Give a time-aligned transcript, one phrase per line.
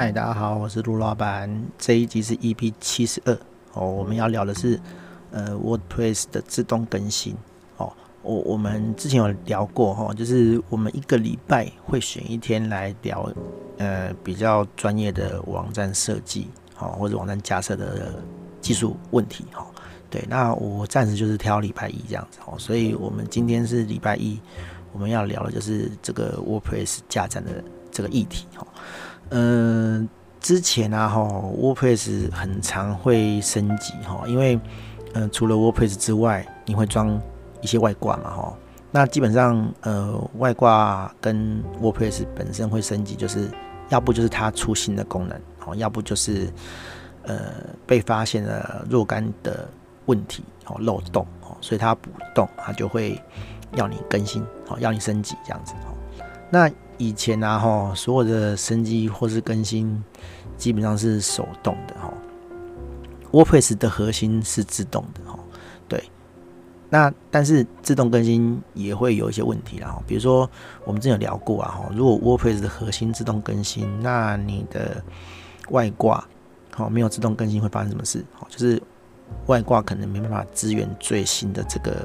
[0.00, 1.50] 嗨，大家好，我是陆老板。
[1.76, 3.36] 这一集是 EP 七十二
[3.72, 4.78] 哦，我们要聊的是
[5.32, 7.34] 呃 WordPress 的自动更新
[7.78, 7.92] 哦。
[8.22, 13.28] 我我们之前有聊过哈、就是我们一个礼拜会选一天来聊
[13.78, 16.46] 呃比较专业的网站设计
[16.78, 18.22] 哦，或者网站架设的
[18.60, 19.66] 技术问题哈、哦。
[20.08, 24.38] 对，那我暂时就是挑礼拜一这样子哦，所以我们今天是礼拜一，
[24.92, 27.50] 我们要聊的就是这个 WordPress 架站的
[27.90, 28.64] 这个议题哈。
[29.30, 30.08] 呃，
[30.40, 31.20] 之前啊哈
[31.56, 34.58] ，WordPress 很常会升级哈，因为
[35.14, 37.20] 嗯、除了 WordPress 之外，你会装
[37.60, 38.56] 一些外挂嘛哈。
[38.90, 43.50] 那基本上呃，外挂跟 WordPress 本身会升级，就是
[43.88, 46.48] 要不就是它出新的功能，哦，要不就是
[47.24, 47.52] 呃
[47.86, 49.68] 被发现了若干的
[50.06, 53.20] 问题哦漏洞哦，所以它补洞，它就会
[53.74, 56.24] 要你更新哦，要你升级这样子哦。
[56.50, 60.02] 那以前啊，哈，所有的升级或是更新
[60.56, 62.12] 基本上是手动的哈。
[63.30, 65.38] WordPress 的核心是自动的哈，
[65.88, 66.02] 对。
[66.90, 70.50] 那但是自动更新也会有一些问题啦，比如说
[70.84, 75.02] 我们之前有聊过啊，哈，如果 WordPress 的核心自动更新，那你的
[75.68, 76.26] 外挂
[76.74, 78.24] 好没有自动更新会发生什么事？
[78.32, 78.82] 好，就是
[79.46, 82.04] 外挂可能没办法支援最新的这个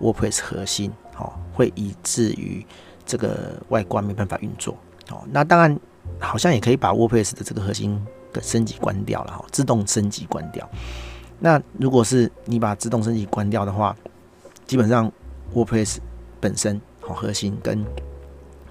[0.00, 2.66] WordPress 核心，好，会以至于。
[3.06, 4.76] 这个外挂没办法运作
[5.10, 5.78] 哦，那当然
[6.18, 10.68] 好像也可以把 WordPress 的这个核心的升级关掉了哈，自动升级关掉。
[11.38, 13.96] 那如果是你把自动升级关掉的话，
[14.66, 15.10] 基本上
[15.54, 15.98] WordPress
[16.40, 17.84] 本身哦核心跟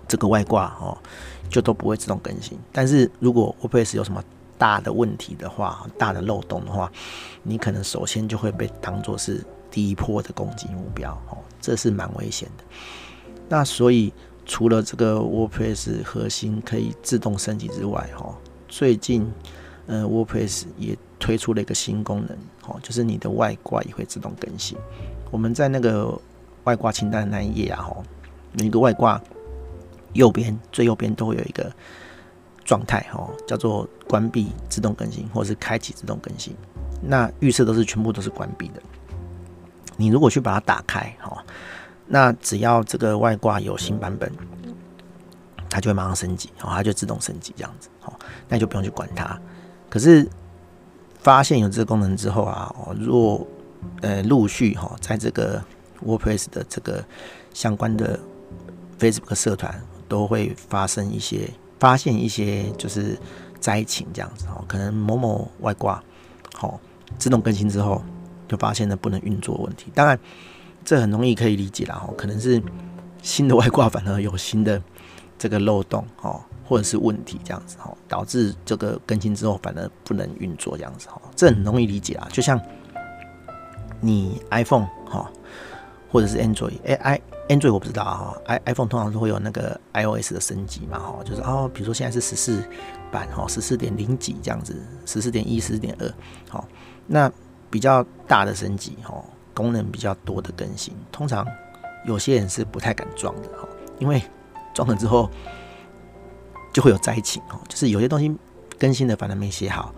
[0.07, 0.97] 这个外挂哦
[1.49, 2.59] 就都不会自动更新。
[2.71, 4.23] 但是如果 WordPress 有什么
[4.57, 6.91] 大的问题的话，大的漏洞的话，
[7.43, 12.63] 你可能首先就会被当作是第一波的攻击目标哦，这是蛮危险的。
[13.47, 14.11] 那所以
[14.45, 18.35] 除了这个 WordPress 核心可以自动升级之外，哈，
[18.67, 19.31] 最近
[19.87, 24.77] 呃 WordPress 也推出了一个新功能，哦，就是你的外挂也会自动更新。
[25.31, 26.19] 我们在那个
[26.63, 27.97] 外挂清单的那一页啊，哈，
[28.53, 29.21] 每个外挂
[30.13, 31.71] 右边最右边都会有一个
[32.63, 36.55] 状态，哈，叫做关闭自动更新或是开启自动更新。
[37.01, 38.81] 那预设都是全部都是关闭的。
[39.97, 41.43] 你如果去把它打开，哈。
[42.07, 44.31] 那只要这个外挂有新版本，
[45.69, 48.13] 它就会马上升级，哦，它就自动升级这样子，哦，
[48.47, 49.39] 那就不用去管它。
[49.89, 50.29] 可是
[51.19, 53.47] 发现有这个功能之后啊，哦，若
[54.01, 55.63] 呃陆续哈，在这个
[56.05, 57.03] WordPress 的这个
[57.53, 58.19] 相关的
[58.99, 61.49] Facebook 社团都会发生一些
[61.79, 63.17] 发现一些就是
[63.59, 66.03] 灾情这样子，哦，可能某某外挂
[66.53, 66.79] 好
[67.17, 68.03] 自动更新之后
[68.47, 70.19] 就发现了不能运作问题，当然。
[70.85, 72.61] 这很容易可以理解啦，哦，可能是
[73.23, 74.79] 新的外挂反而有新的
[75.37, 82.61] 这个漏洞哦，或者是问题这样子哦，导致这个更新之后反而不能运作这样子哦，这很容易理解啊，就像
[83.99, 85.27] 你 iPhone 哈，
[86.11, 86.93] 或者是 Android，哎
[87.47, 92.63] ，i Android 我不知道哈，i iPhone 通常都会有那个 iOS 的升级嘛，哈，就是哦，比如说现在是十四
[93.11, 96.13] 版哈，十四点零几这样子，十四点一、十四点二，
[96.47, 96.67] 好，
[97.07, 97.31] 那
[97.71, 99.23] 比较大的升级哈。
[99.55, 101.47] 功能比较多的更新，通常
[102.05, 103.67] 有些人是不太敢装的哈，
[103.97, 104.21] 因为
[104.73, 105.27] 装了之后
[106.73, 108.35] 就会有灾情哦，就是有些东西
[108.77, 109.95] 更新的反而没写好，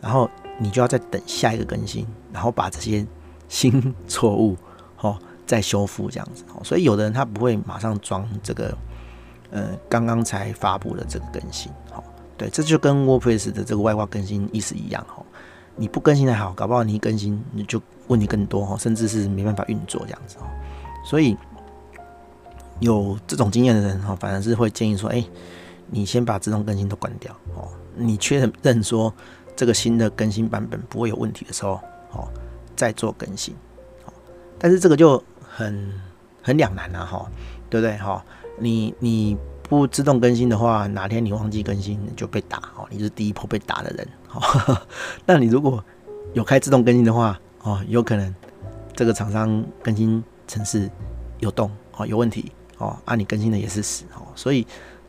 [0.00, 3.04] 然后你就要再等下一个更新，然后把这些
[3.48, 4.56] 新错误
[5.00, 8.76] 哦再修复这样子哦，所以有的人他不会马上装这个
[9.50, 12.04] 呃刚刚才发布的这个更新哦，
[12.36, 15.24] 对，这就跟 WordPress 的这个外挂更新意思一样哦。
[15.80, 20.46] 你不更新还好，搞不好你一更新你就问题更多哈，甚至是没办法运作这样子哦。
[21.04, 21.36] 所以
[22.80, 25.24] 有这种经验的人哈，反而是会建议说：哎，
[25.86, 27.68] 你先把自动更新都关掉哦。
[27.96, 29.12] 你确认说
[29.54, 31.80] 这个新的更新版本不会有问题的时候，
[32.12, 32.28] 哦，
[32.74, 33.54] 再做更新
[34.04, 34.12] 哦。
[34.58, 35.92] 但是这个就很
[36.42, 37.30] 很两难啊哈，
[37.70, 38.24] 对不对哈？
[38.58, 39.36] 你你。
[39.68, 44.80] 不自动更新的话，哪天你忘记更新你就被打哦，你是第一波被打的人哦。
[45.26, 45.84] 那你如果
[46.32, 48.34] 有开自动更新的话哦，有可能
[48.94, 50.90] 这个厂商更新程式
[51.40, 54.66] 有洞哦，有问题哦，啊你更新的也是死哦，所以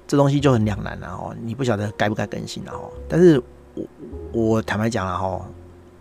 [0.08, 2.92] 这东西就很两难了哦，你不晓得该不该更新了哦。
[3.08, 3.42] 但是
[3.76, 3.86] 我
[4.32, 5.46] 我坦白讲了哦，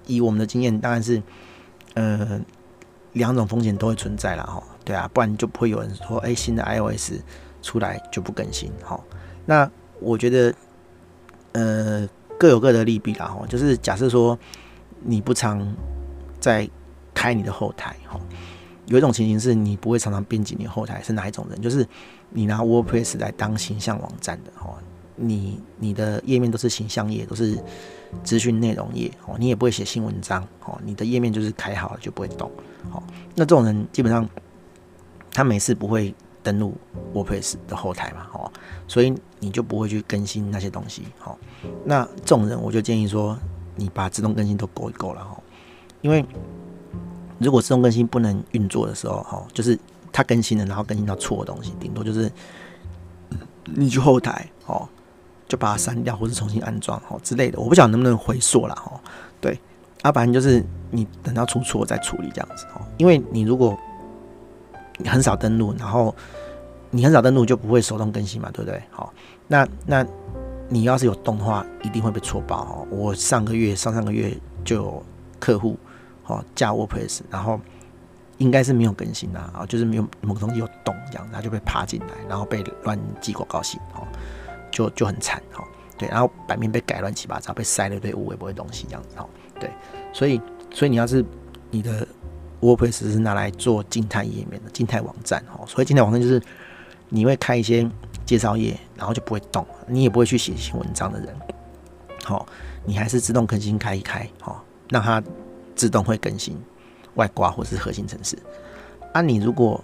[0.06, 1.23] 以我们的经验，当然是
[1.95, 2.41] 呃
[3.12, 7.15] 两种风险都会存在了哈，对啊，不然就不会有人说哎新的 iOS。
[7.61, 9.03] 出来就不更新，好，
[9.45, 9.69] 那
[10.00, 10.55] 我觉得，
[11.50, 12.09] 呃，
[12.39, 14.39] 各有各的利弊啦，哈，就是假设说
[15.00, 15.61] 你不常
[16.49, 16.69] 在
[17.12, 18.19] 开你的后台，哈，
[18.87, 21.61] 有一种情形是你不会常常编辑你后台，是哪一种人？
[21.61, 21.87] 就是
[22.31, 24.75] 你拿 WordPress 来当形象网站的，哈，
[25.15, 27.59] 你你的页面都是形象页，都是
[28.25, 32.50] 资讯内容页哦，你也不会写新文章哦，你的页面就是开好了就不会动
[32.91, 33.03] 哦。
[33.35, 34.27] 那这种人基本上
[35.31, 36.75] 他每次不会登录
[37.12, 38.50] WordPress 的后台嘛哦，
[38.87, 41.37] 所以你就不会去更新那些东西哦。
[41.85, 43.39] 那这种人我就建议说，
[43.77, 45.37] 你把自动更新都勾一勾了哦，
[46.00, 46.25] 因为
[47.39, 49.79] 如果自动更新不能运作的时候哈，就是
[50.12, 52.31] 它更新了，然后更新到错的东西，顶多就是
[53.65, 54.89] 你去后台哦。
[55.49, 59.00] 就把它删掉，或是重新安装哦之类的，我不晓得能不能回溯了哈。
[59.41, 59.59] 对，
[60.05, 62.83] 要不然就是你等到出错再处理这样子哦。
[62.99, 63.75] 因为你如果
[64.99, 66.15] 你很少登录，然后
[66.91, 68.79] 你很少登录就不会手动更新嘛，对不对？
[68.91, 69.11] 好，
[69.47, 70.06] 那那
[70.69, 72.87] 你要是有动的话，一定会被错爆哦。
[72.91, 74.37] 我上个月、上上个月
[74.67, 75.03] 就有
[75.41, 75.79] 客户
[76.29, 77.61] 哦加 WordPress，然后
[78.39, 84.07] 应该是没有更新啊，就是没有某个东西有动这样，他就被爬进来，然后被乱寄广告信哦。
[84.71, 85.67] 就就很惨哈，
[85.97, 89.27] 对，然后版面被改乱七八糟，被塞了一堆无微不微东西这样子哈，
[89.59, 89.71] 对，
[90.13, 90.39] 所以
[90.71, 91.25] 所以你要是
[91.71, 92.07] 你的
[92.61, 96.41] WordPress 是拿来做静态页面的静态网站哈，所以静态网站就是
[97.09, 97.91] 你会开一些
[98.27, 101.35] 介绍页，然后就不会动，你也不会去写新文章的人，
[102.23, 102.47] 好，
[102.85, 104.55] 你还是自动更新开一开哦，
[104.91, 105.21] 让它
[105.79, 106.55] 自动会更新
[107.15, 108.37] 外挂或是核心程式。
[109.15, 109.83] 啊，你如果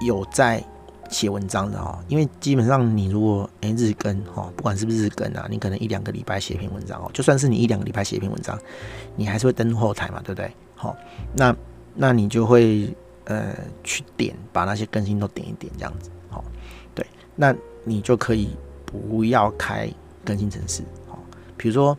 [0.00, 0.64] 有在
[1.10, 8.58] 写文章的哦，因为基本上你如果诶、日更哈，不管是不是日更啊，你可能一两个礼拜写一篇文章哦，就算是你一两个礼拜写一篇文章，
[9.14, 10.50] 你还是会登录后台嘛，对不对？
[10.74, 10.96] 好，
[11.36, 11.54] 那
[11.94, 12.88] 那你就会
[13.24, 13.54] 呃
[13.84, 16.42] 去点把那些更新都点一点这样子，好，
[16.94, 17.06] 对，
[17.36, 17.54] 那
[17.84, 18.56] 你就可以
[18.86, 19.88] 不要开
[20.24, 21.18] 更新程式，好，
[21.56, 21.96] 比如说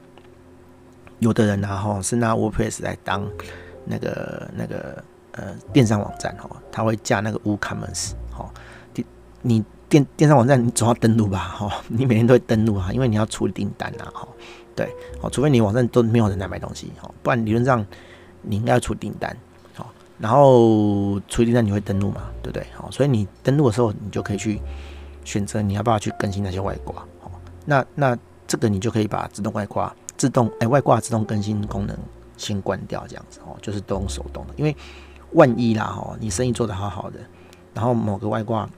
[1.20, 3.28] 有的人然后是拿 WordPress 来当
[3.86, 8.54] 那个那个呃电商网站哈，他会架那个 WooCommerce 好。
[9.48, 14.28] 你电电商网站你总要登录吧，哈， 你每天都会登录啊，因为你要处理订单啊，哈，
[14.76, 14.92] 对，
[15.22, 17.86] 哦，除非你网站都没有人来买东西，哈，不然理论上
[18.42, 19.38] 你应该要处理订单，
[19.76, 22.66] 好，然后处理订单你会登录嘛，对不对？
[22.74, 24.60] 好，所以你登录的时候，你就可以去
[25.24, 27.30] 选择你要不要去更新那些外挂，好，
[27.66, 28.18] 那那
[28.48, 31.98] 这个你就可以把自动外挂、自动哎外挂自动更新功能
[32.38, 34.76] 先关掉，这样子哦，就是都用手动的，因为
[35.34, 37.20] 万一啦，哈，你生意做得好好的，
[37.74, 38.70] 然后某个外挂。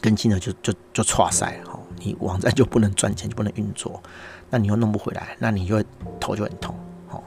[0.00, 4.00] 更新了就就就剉赛哈，你网站就不能赚钱，就不能运作，
[4.48, 5.84] 那你又弄不回来，那你就会
[6.20, 6.72] 头就很痛
[7.10, 7.20] 哦。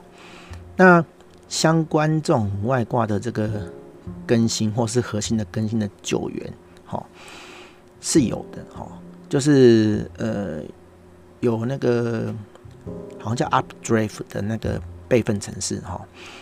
[0.74, 1.04] 那
[1.50, 3.70] 相关这种外挂的这个
[4.26, 6.50] 更新或是核心的更新的救援
[6.86, 7.04] 哈
[8.00, 8.88] 是有的哈，
[9.28, 10.62] 就是呃
[11.40, 12.34] 有那个
[13.18, 16.00] 好像叫 Updraft 的那个备份程式哈，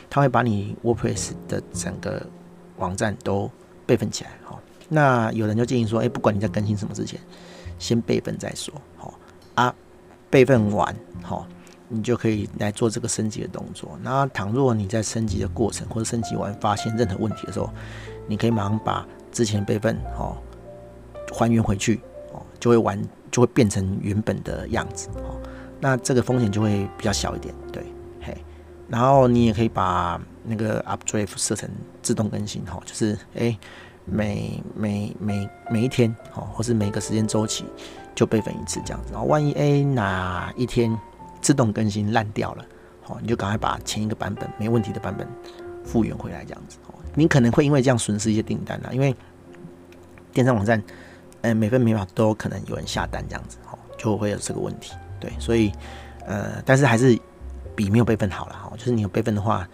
[0.08, 2.24] 它会把你 WordPress 的整个
[2.76, 3.50] 网站都
[3.86, 4.58] 备份起来哈。
[4.88, 7.20] 那有人就建议说，哎、不管你在更新什么之前，
[7.78, 9.14] 先备份再说，好
[9.54, 9.74] 啊，
[10.28, 11.46] 备份完，好，
[11.88, 13.98] 你就可以来做这个升级的动作。
[14.02, 17.70] 那倘若你在升级的过程或者升级完发现任何问题的时候，
[18.26, 20.42] 你可以马上把之前备份，好，
[21.32, 22.00] 还原回去，
[22.32, 23.00] 哦，就会完，
[23.30, 25.36] 就会变成原本的样子，好，
[25.80, 27.82] 那这个风险就会比较小一点，对，
[28.20, 28.36] 嘿，
[28.86, 31.68] 然后你也可以把那个 Updraft 设成
[32.02, 33.58] 自动更新，哈，就是，哎、
[34.04, 37.64] 每每每每一天，哦，或是每个时间周期
[38.14, 39.12] 就备份一次这样子。
[39.12, 40.94] 然后万一 A 哪一天
[41.40, 42.64] 自动更新烂掉了，
[43.06, 45.26] 哦，你就赶快把前一个版本没问题的版本
[45.82, 46.76] 复原回来这样子。
[46.88, 49.16] 哦，你可能会因为这样损失一些订单啦，因为
[50.32, 50.82] 电商网站，
[51.40, 54.92] 呃，每分每秒都有可能有人下单这样子，哦，就会有这个问题。
[55.20, 55.70] 对，所以
[56.26, 57.16] 呃，但是还是
[57.76, 59.68] 比没有备份好了，哈，就是你有备份的话，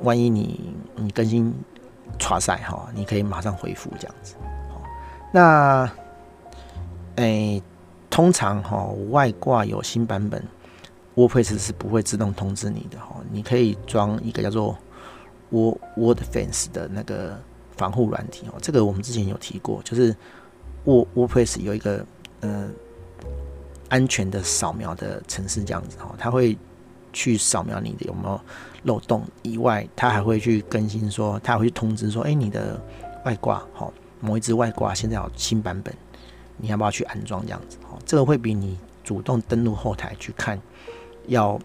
[0.00, 1.54] 万一你你更新。
[2.18, 4.34] 剉赛哈，你可以马上回复这样子。
[4.68, 4.82] 好，
[5.32, 5.90] 那
[7.14, 7.62] 诶、
[8.10, 10.42] 通常哈外挂有新版本
[11.14, 13.16] ，WordPress 是不会自动通知你的哈。
[13.30, 14.76] 你可以装一个叫做
[15.50, 17.40] Word WordFence 的那个
[17.76, 18.58] 防护软体哦。
[18.60, 20.14] 这个我们之前有提过，就是
[20.84, 22.04] Word WordPress 有一个
[22.40, 22.68] 呃
[23.90, 26.56] 安全的扫描的程式这样子哈，它会
[27.12, 28.40] 去扫描你的有没有。
[28.84, 32.82] 漏洞以外，他还会去更新说，他还会去通知说，哎、你的
[33.26, 35.94] 外挂，好，某一支外挂现在有新版本，
[36.56, 37.76] 你要不要去安装这样子？
[37.86, 40.58] 好，这个会比你主动登录后台去看
[41.26, 41.60] 要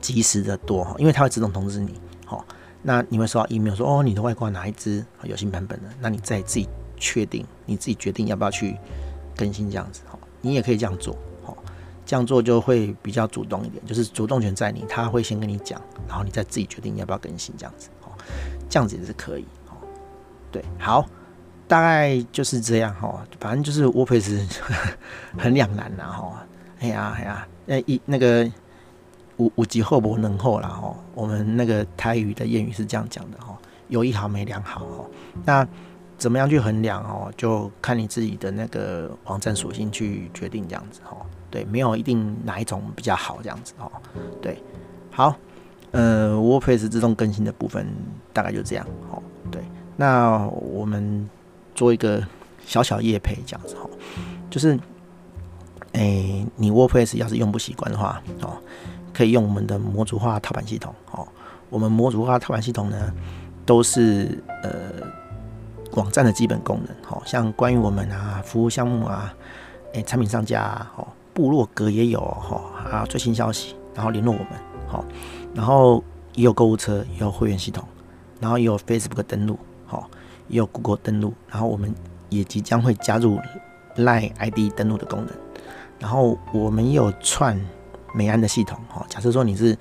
[0.00, 2.46] 及时的多哈，因为它会自动通知你，好，
[2.82, 8.76] 那你会收到 email 说，哦，你的外挂哪一支有新版本的，那你再自己确定，你自己决定要不要去
[9.36, 11.16] 更新这样子，好，你也可以这样做。
[12.04, 18.10] 这样做就会比较主动一点，就是主动权在你，他会先跟你讲，然后你再自己决定要不要更新这样子，哦，
[18.68, 19.72] 这样子也是可以，哦，
[20.50, 21.06] 对，好，
[21.66, 24.46] 大概就是这样哈，反正就是沃佩斯
[25.38, 26.44] 很两难啦哈。
[26.80, 28.50] 哎呀哎呀，那一那个
[29.38, 30.94] 五五级厚薄能厚了哈。
[31.14, 33.56] 我们那个台语的谚语是这样讲的哈，
[33.88, 35.06] 有一好没两好哈。
[35.46, 35.66] 那
[36.22, 37.32] 怎么样去衡量哦？
[37.36, 41.26] 就看你自己的那个网站属性去决定这样子哦。
[41.50, 43.90] 对，没有一定哪一种比较好这样子哦。
[44.40, 44.62] 对，
[45.10, 45.34] 好，
[45.90, 47.88] 呃，WordPress 自动更新的部分
[48.32, 49.20] 大概就这样哦。
[49.50, 49.64] 对，
[49.96, 51.28] 那我们
[51.74, 52.24] 做一个
[52.64, 53.90] 小小业配这样子哦，
[54.48, 54.78] 就是。
[55.94, 58.56] 诶、你 WordPress 要是用不习惯的话，哦，
[59.12, 60.94] 可以用我们的模组化套板系统。
[61.10, 61.28] 哦，
[61.68, 63.12] 我们模组化套板系统呢，
[63.66, 64.72] 都是呃
[65.92, 66.96] 网站的基本功能。
[67.04, 69.34] 好，像关于我们啊，服务项目啊，
[69.94, 74.48] 诶、产品上架啊，哦，部落格也有哈，啊，最新消息，然后联络我们，
[74.86, 75.04] 好，
[75.54, 76.02] 然后
[76.34, 77.84] 也有购物车，也有会员系统，
[78.40, 80.08] 然后也有 Facebook 登录，好，
[80.48, 81.94] 也有 Google 登录，然后我们
[82.28, 83.38] 也即将会加入
[83.96, 85.28] Line ID 登录的功能。
[85.98, 87.60] 然后我们也有串
[88.12, 89.76] 美安的系统哈，假设说你是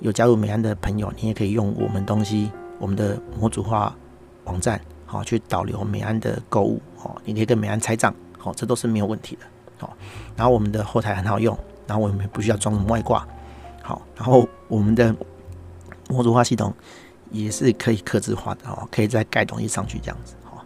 [0.00, 3.96] 有加入美安的朋友，你也可以用我们东西，我们的模组化
[4.44, 4.80] 网站
[5.14, 9.42] 好去导流美安的购物哦，你可以跟美安拆账，好，这都是没有问题的。
[9.78, 9.96] 好，
[10.36, 13.26] 然后我们的后台很好用，然后我们不需要装什么外挂，
[13.82, 15.14] 好，然后我们的
[16.08, 16.72] 模组化系统
[17.30, 20.34] 也是可以客制化的哦，可以再盖东西上去这样子。
[20.44, 20.64] 好，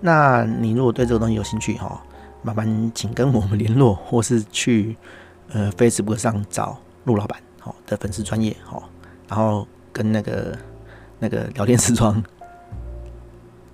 [0.00, 2.02] 那你如果对这个东西有兴趣哈。
[2.42, 4.96] 麻烦请跟我们联络，或是去
[5.50, 8.88] 呃 Facebook 上找陆老板好的粉丝专业好，
[9.28, 10.56] 然后跟那个
[11.18, 12.24] 那个聊天视窗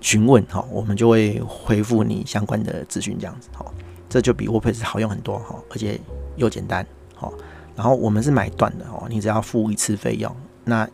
[0.00, 3.64] 询问哈，我们就会回复你相关的资讯这样子哈，
[4.08, 6.00] 这就比 WordPress 好用很多哈，而且
[6.36, 7.30] 又简单哈，
[7.74, 10.34] 然后我们是买断的哦，你只要付一次费用，
[10.64, 10.88] 那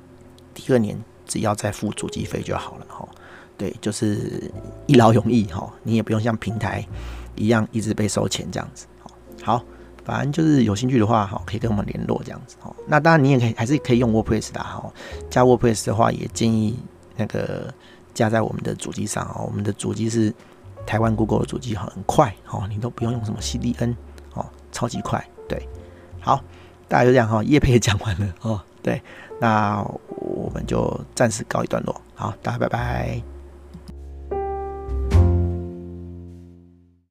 [0.55, 3.09] 第二年只要再付主机费就好了哈，
[3.57, 4.51] 对，就是
[4.87, 6.87] 一劳永逸哈，你也不用像平台。
[7.35, 8.87] 一样一直被收钱这样子，
[9.43, 9.65] 好，
[10.05, 14.93] 反正就是有兴趣的话，哈，可以跟我们联络这样子，好，那当然你也可以还是可以用 WordPress 的，哈，
[15.31, 16.79] 加 WordPress 的话也建议
[17.17, 17.73] 那个
[18.15, 20.33] 加在我们的主机上，哦，我们的主机是
[20.87, 23.95] 台湾 Google 的主机，很快，哦，你都不用用什么 CDN，
[24.35, 25.69] 哦，超级快，对，
[26.21, 26.43] 好，
[26.89, 29.03] 大家就这样，哈，叶佩也讲完了，哦，对，
[29.41, 33.32] 那我们就暂时告一段落，好，大家拜拜。